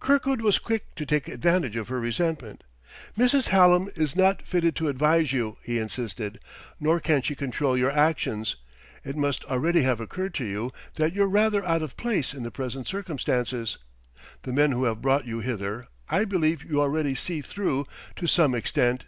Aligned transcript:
Kirkwood 0.00 0.42
was 0.42 0.58
quick 0.58 0.94
to 0.96 1.06
take 1.06 1.28
advantage 1.28 1.76
of 1.76 1.88
her 1.88 1.98
resentment. 1.98 2.62
"Mrs. 3.16 3.48
Hallam 3.48 3.88
is 3.94 4.14
not 4.14 4.42
fitted 4.42 4.76
to 4.76 4.88
advise 4.88 5.32
you," 5.32 5.56
he 5.62 5.78
insisted, 5.78 6.40
"nor 6.78 7.00
can 7.00 7.22
she 7.22 7.34
control 7.34 7.74
your 7.74 7.90
actions. 7.90 8.56
It 9.02 9.16
must 9.16 9.44
already 9.46 9.80
have 9.80 9.98
occurred 9.98 10.34
to 10.34 10.44
you 10.44 10.72
that 10.96 11.14
you're 11.14 11.26
rather 11.26 11.64
out 11.64 11.80
of 11.80 11.96
place 11.96 12.34
in 12.34 12.42
the 12.42 12.50
present 12.50 12.86
circumstances. 12.86 13.78
The 14.42 14.52
men 14.52 14.72
who 14.72 14.84
have 14.84 15.00
brought 15.00 15.24
you 15.26 15.40
hither, 15.40 15.86
I 16.06 16.26
believe 16.26 16.62
you 16.64 16.78
already 16.78 17.14
see 17.14 17.40
through, 17.40 17.86
to 18.16 18.26
some 18.26 18.54
extent. 18.54 19.06